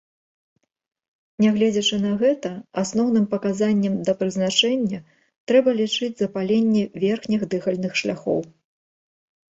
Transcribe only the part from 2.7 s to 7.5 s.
асноўным паказаннем да прызначэння трэба лічыць запаленне верхніх